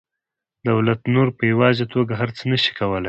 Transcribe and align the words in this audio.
دولت 0.69 0.99
نور 1.13 1.27
په 1.37 1.43
یوازې 1.51 1.85
توګه 1.93 2.13
هر 2.19 2.29
څه 2.37 2.43
نشي 2.51 2.71
کولی 2.79 2.99